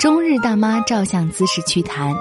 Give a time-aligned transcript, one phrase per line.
[0.00, 2.16] 中日大妈照相姿势趣谈。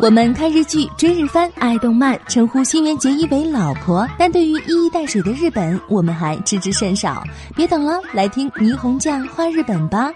[0.00, 7.22] 我们看日剧、追日番、爱动漫，称呼新垣结衣为老婆，但对于一衣带水的日本，我们还知之甚少。
[7.54, 10.10] 别等了，来听霓虹酱画日本吧。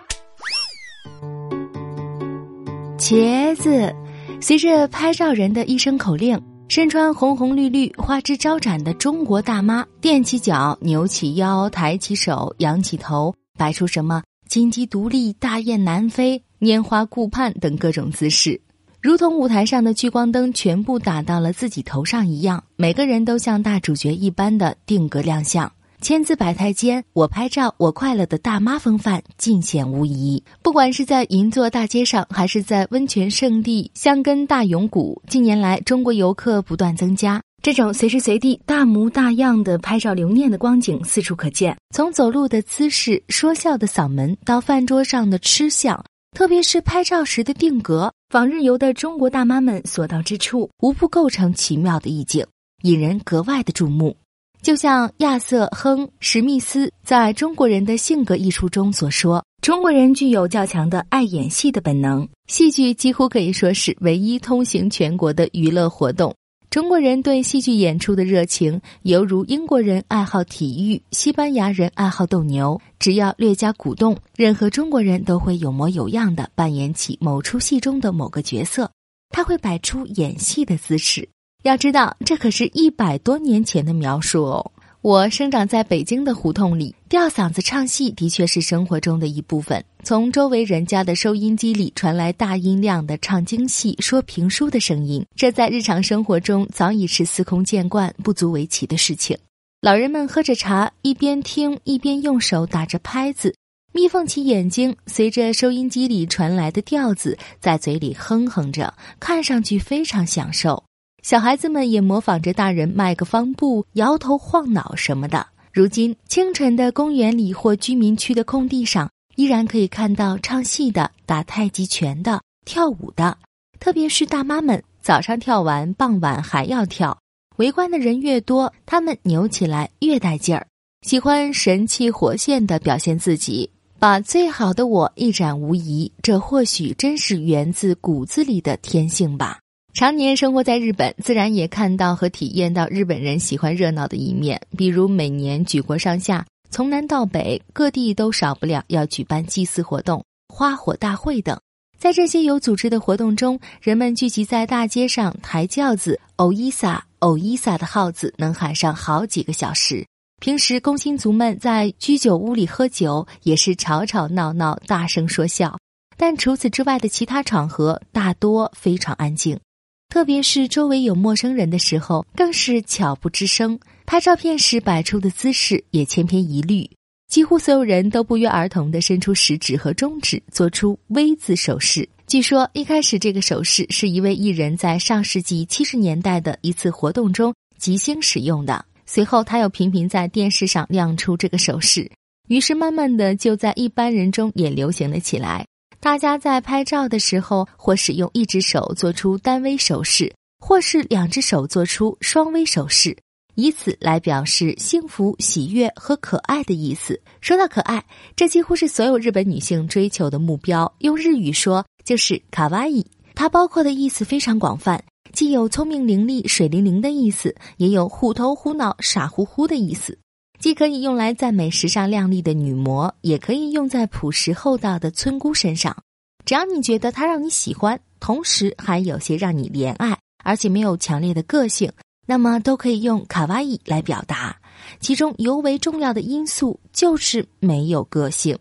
[2.99, 3.95] 茄子，
[4.41, 18.59] 随着拍照人的一声口令，身穿红红绿绿、花枝招展的中国大妈，踮起脚、扭起腰、抬起手、仰起头，摆出什么金鸡独立、大雁南飞、拈花顾盼等各种姿势。
[19.03, 25.71] 如同舞台上的聚光灯全部打到了自己头上一样，每个人都像大主角一般的定格亮相。
[26.01, 30.41] 千姿百态间，我拍照我快乐的大妈风范尽显无疑。
[30.63, 41.77] 不管是在银座大街上，还是在温泉圣地香根大永谷，近年来中国游客不断增加，这种随时随地大模大样的拍照留念的光景四处可见。
[41.95, 46.05] 从走路的姿势、说笑的嗓门，到饭桌上的吃相。
[46.37, 52.47] 特别是拍照时的定格，访日游的中国大妈们所到之处，无不构成奇妙的意境，
[52.83, 54.17] 引人格外的注目。
[54.63, 66.35] 就像亚瑟·亨·史密斯在《中国人的性格》一书中所说：“中国人具有较强的爱演戏的本能，戏剧几乎可以说是唯一通行全国的娱乐活动。”
[66.71, 72.79] 中国人对戏剧演出的热情，犹如英国人爱好体育、西班牙人爱好斗牛。
[72.99, 78.91] 只要略加鼓动，任何中国人都会有模有样的扮演起某出戏中的某个角色。
[79.31, 81.27] 他会摆出演戏的姿势。
[81.63, 84.71] 要知道，这可是一百多年前的描述哦。
[85.01, 89.83] 我生长在北京的胡同里，吊嗓子唱戏的确是生活中的一部分。
[90.03, 99.39] 从周围人家的收音机里传来大音量的唱京戏、说评书的声音，这在日常生活中早已是司空见惯、不足为奇的事情。
[99.81, 103.55] 老人们喝着茶，一边听一边用手打着拍子，
[103.93, 110.83] 眯缝起眼睛，随着收音机里传来的调子，在嘴里哼哼着，看上去非常享受。
[111.29, 115.47] 小孩子们也模仿着大人迈个方步、摇头晃脑什么的。
[115.75, 123.37] 如今，清晨的公园里或居民区的空地上，依然可以看到唱戏的、打太极拳的、跳舞的。
[123.79, 127.19] 特别是大妈们，早上跳完，傍晚还要跳。
[127.57, 130.67] 围观的人越多，他们扭起来越带劲儿，
[131.03, 133.69] 喜欢神气活现的表现自己，
[133.99, 136.11] 把最好的我一展无遗。
[136.23, 139.59] 这或许真是源自骨子里的天性吧。
[139.99, 144.61] 常年生活在日本，自然也看到和体验到日本人喜欢热闹的一面。
[144.77, 151.59] 比如每年举国上下，从南到北，各地都少不了要举办祭祀活动、花火大会等。
[151.99, 160.07] 在这些有组织的活动中，人们聚集在大街上抬轿子，偶伊萨偶伊萨的号子能喊上好几个小时。
[160.41, 165.77] 平时工薪族们在居酒屋里喝酒，也是吵吵闹闹、大声说笑。
[166.17, 169.59] 但除此之外的其他场合，大多非常安静。
[170.09, 173.79] 特别是周围有陌生人的时候，更是悄不吱声。
[174.07, 176.89] 拍照片时摆出的姿势也千篇一律，
[177.29, 182.09] 几乎所有人都不约而同地伸出食指和中指，做出 V 字手势。
[182.27, 192.11] 据说一开始这个手势是一位艺人在上世纪七十年代的一次活动中即兴使用的，随后他又频频在电视上亮出这个手势，
[192.49, 195.67] 于是慢慢的就在一般人中也流行了起来。
[196.01, 203.17] 大家在拍照的时候，或使用一只手做出单微手势，或是两只手做出双微手势，
[203.57, 207.21] 以此来表示幸福、喜悦和可爱的意思。
[207.41, 208.05] 说到可爱，
[208.37, 210.91] 这几乎是所有日本女性追求的目标。
[211.01, 213.05] 用日语说就是卡哇伊，
[213.35, 220.17] 它包括的意思非常广泛，既有聪明伶俐、水灵灵的意思，也有虎头虎脑、傻乎乎的意思。
[220.59, 225.97] 既可以用来赞美时尚靓丽的女模，也可以用在朴实厚道的村姑身上。
[226.45, 231.93] 只要你觉得她让你喜欢，同时还有些让你怜爱，而且没有强烈的个性，
[232.27, 234.57] 那么都可以用卡哇伊来表达。
[235.01, 238.59] 其中尤为重要的因素就是没有个性。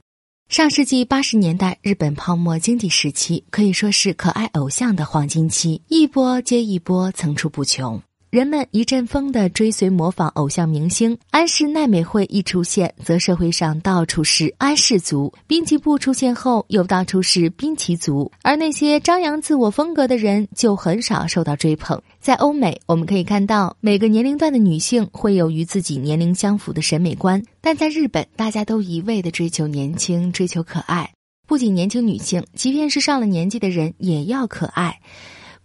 [0.49, 8.01] 上世纪八十年代，日本泡沫经济时期可以说是可爱偶像的黄金期，一波接一波，层出不穷。
[8.29, 18.29] 人们一阵风的追随模仿偶像明星，安室奈美惠一出现，则社会上到处是安室族；滨崎步出现后，又到处是滨崎族。
[18.41, 22.01] 而那些张扬自我风格的人，就很少受到追捧。
[22.19, 31.09] 在欧美，我们可以看到每个年龄段的女性会有与自己年龄相符的审美观，但在日本，大家都一味的追求年轻，追求可爱。
[31.47, 34.99] 不仅年轻女性，即便是上了年纪的人，也要可爱。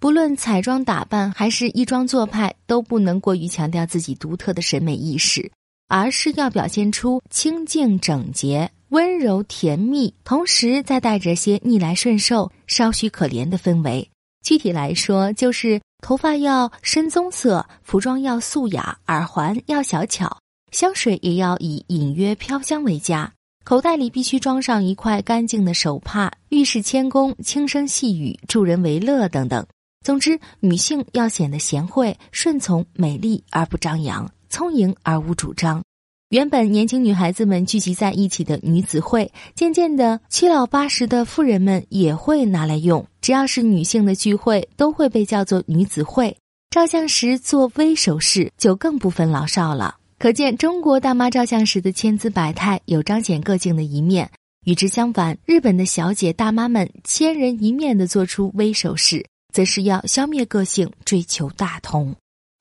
[0.03, 5.53] 不论彩妆打扮还是衣装做派，都不能过于强调自己独特的审美意识，
[5.87, 14.11] 而是要表现出清净整洁、温柔甜蜜，同时再带着些逆来顺受、稍许可怜的氛围。
[14.45, 20.37] 具体来说，就是头发要深棕色，服装要素雅，耳环要小巧，
[20.73, 23.33] 香水也要以隐约飘香为佳。
[23.65, 29.65] 口袋里必须装上一块干净的手帕，遇事谦恭，轻声细语，助人为乐等等。
[30.03, 35.83] 总之，女性要显得贤惠、顺从、美丽而不张扬，聪颖而无主张。
[36.31, 43.07] 原本年轻女孩子们聚集在一起的女子会，渐渐的七老八十的妇人们也会拿来用。
[43.21, 46.37] 只要是女性的聚会，都会被叫做女子会。
[46.71, 49.97] 照相时做微手势，就更不分老少了。
[50.19, 54.31] 可见中国大妈照相时的千姿百态，有彰显个性的一面。
[54.65, 62.15] 与之相反，日本的小姐大妈们千人一面的做出微手势，则是要消灭个性，追求大同。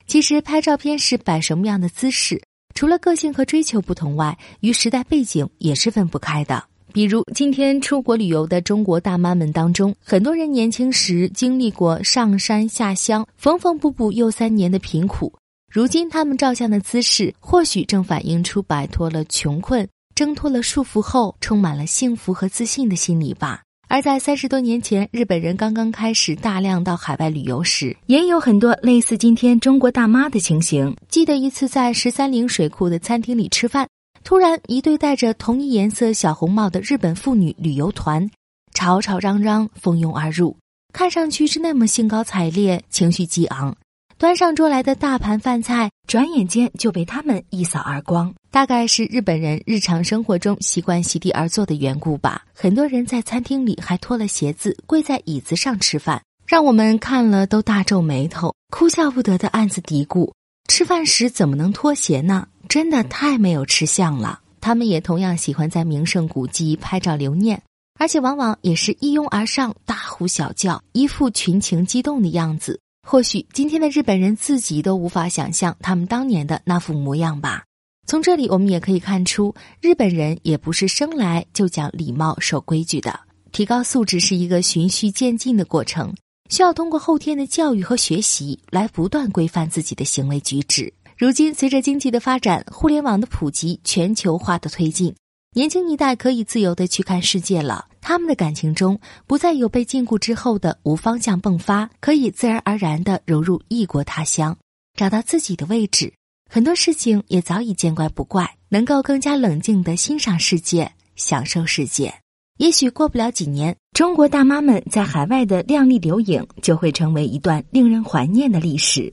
[0.06, 2.42] 其实拍照片时摆什么样的姿势，
[2.74, 6.62] 除了个性和追求不同外，与时代背景也是分不开的。
[6.92, 15.32] 比如今天出国旅游的中国大妈们当中，很多人年轻时经历过上山下乡、缝缝补补又三年的贫苦。
[15.70, 23.62] 如今他们照相的姿势，或许正反映出摆脱了穷困、挣脱了束缚后，充满了幸福和自信的心理吧。
[23.92, 30.96] 而在三十多年前，日本人刚刚开始大量到海外旅游时，也有很多类似今天中国大妈的情形。
[31.10, 33.86] 记得一次在十三陵水库的餐厅里吃饭，
[34.24, 38.30] 突然一对戴着同一颜色小红帽的日本妇女旅游团，
[38.72, 40.56] 吵吵嚷嚷，蜂拥而入，
[40.94, 43.76] 看上去是那么兴高采烈，情绪激昂。
[44.22, 48.32] 端上桌来的大盘饭菜，转眼间就被他们一扫而光。
[48.52, 52.44] 大概是日本人日常生活中习惯席地而坐的缘故吧。
[52.54, 60.32] 很多人在餐厅里还脱了鞋子，跪在椅子上吃饭，让我们看了都大皱眉头，哭笑不得的暗自嘀咕：
[60.68, 62.46] 吃饭时怎么能脱鞋呢？
[62.68, 64.38] 真的太没有吃相了。
[64.60, 67.60] 他们也同样喜欢在名胜古迹拍照留念，
[67.98, 72.78] 而且往往也是一拥而上，大呼小叫，一副群情激动的样子。
[73.06, 77.64] 或许今天的日本人自己都无法想象他们当年的那副模样吧。
[78.06, 83.20] 从这里我们也可以看出，日本人也不是生来就讲礼貌、守规矩的。
[83.50, 86.14] 提高素质是一个循序渐进的过程，
[86.48, 90.92] 需要通过后天的教育和学习来不断规范自己的行为举止。
[91.18, 95.14] 如今，随着经济的发展、互联网的普及、全球化的推进。
[95.54, 104.56] 年轻一代可以自由的去看世界了，他们的感情中不再有被禁锢之后的无方向迸发，可以自然而然的融入异国他乡，
[104.94, 106.10] 找到自己的位置。
[106.50, 112.14] 很多事情也早已见怪不怪，能够更加冷静的欣赏世界，享受世界。
[112.56, 119.12] 也许过不了几年，中国大妈们在海外的靓丽留影就会成为一段令人怀念的历史。